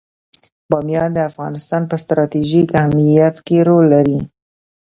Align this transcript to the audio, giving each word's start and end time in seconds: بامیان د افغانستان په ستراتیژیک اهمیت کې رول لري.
بامیان 0.69 1.09
د 1.13 1.19
افغانستان 1.29 1.81
په 1.89 1.95
ستراتیژیک 2.03 2.67
اهمیت 2.79 3.35
کې 3.47 3.57
رول 3.67 3.85
لري. 3.95 4.19